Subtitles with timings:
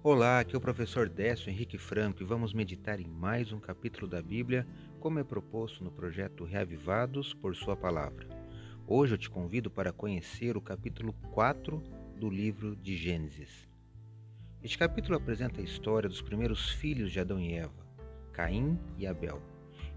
[0.00, 4.06] Olá, aqui é o professor Décio Henrique Franco e vamos meditar em mais um capítulo
[4.06, 4.64] da Bíblia,
[5.00, 8.24] como é proposto no projeto Reavivados por Sua Palavra.
[8.86, 11.82] Hoje eu te convido para conhecer o capítulo 4
[12.16, 13.68] do livro de Gênesis.
[14.62, 17.84] Este capítulo apresenta a história dos primeiros filhos de Adão e Eva,
[18.32, 19.42] Caim e Abel,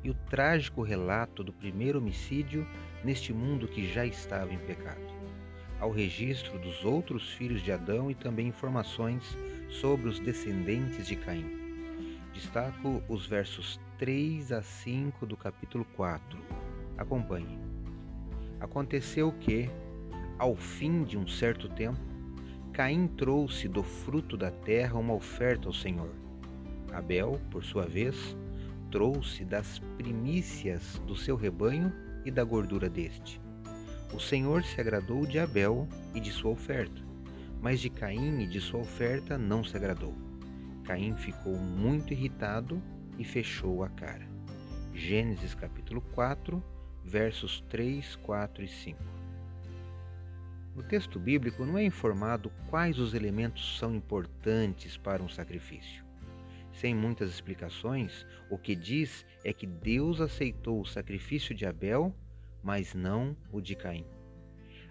[0.04, 2.68] e o trágico relato do primeiro homicídio
[3.04, 5.21] neste mundo que já estava em pecado
[5.81, 9.35] ao registro dos outros filhos de Adão e também informações
[9.71, 11.59] sobre os descendentes de Caim.
[12.34, 16.38] Destaco os versos 3 a 5 do capítulo 4.
[16.97, 17.57] Acompanhe.
[18.59, 19.70] Aconteceu que,
[20.38, 21.99] ao fim de um certo tempo,
[22.73, 26.13] Caim trouxe do fruto da terra uma oferta ao Senhor.
[26.94, 28.35] Abel, por sua vez,
[28.91, 31.91] trouxe das primícias do seu rebanho
[32.25, 33.41] e da gordura deste.
[34.13, 37.02] O Senhor se agradou de Abel e de sua oferta,
[37.62, 40.14] mas de Caim e de sua oferta não se agradou.
[40.84, 42.81] Caim ficou muito irritado
[43.17, 44.28] e fechou a cara.
[44.94, 46.62] Gênesis capítulo 4,
[47.06, 49.00] versos 3, 4 e 5.
[50.76, 56.04] No texto bíblico não é informado quais os elementos são importantes para um sacrifício.
[56.73, 62.14] Sem muitas explicações, o que diz é que Deus aceitou o sacrifício de Abel
[62.64, 64.06] mas não o de Caim.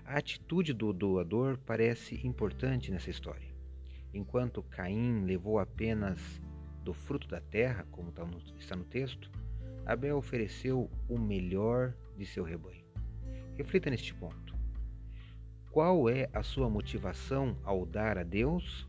[0.05, 3.48] A atitude do doador parece importante nessa história.
[4.12, 6.41] Enquanto Caim levou apenas
[6.83, 8.27] do fruto da terra, como tá
[8.59, 9.31] está no texto,
[9.87, 12.84] Abel ofereceu o melhor de seu rebanho.
[13.57, 14.55] Reflita neste ponto.
[15.70, 18.89] Qual é a sua motivação ao dar a Deus?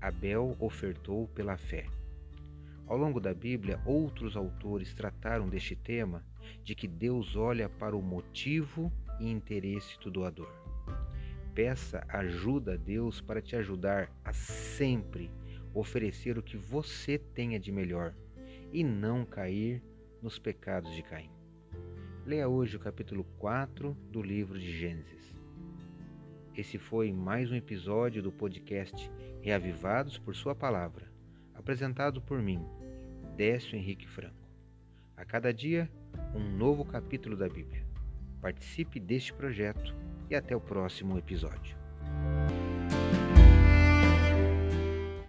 [0.00, 1.86] Abel ofertou pela fé.
[2.86, 6.24] Ao longo da Bíblia, outros autores trataram deste tema
[6.62, 10.52] de que Deus olha para o motivo e interesse do doador.
[11.54, 15.30] Peça ajuda a Deus para te ajudar a sempre
[15.74, 18.14] oferecer o que você tenha de melhor
[18.72, 19.82] e não cair
[20.22, 21.30] nos pecados de Caim.
[22.26, 25.34] Leia hoje o capítulo 4 do livro de Gênesis.
[26.54, 31.10] Esse foi mais um episódio do podcast Reavivados por Sua Palavra,
[31.54, 32.60] apresentado por mim,
[33.36, 34.48] Décio Henrique Franco.
[35.16, 35.90] A cada dia,
[36.34, 37.86] um novo capítulo da Bíblia.
[38.40, 39.94] Participe deste projeto
[40.30, 41.87] e até o próximo episódio.